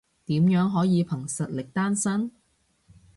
[0.25, 2.31] 點樣可以憑實力單身？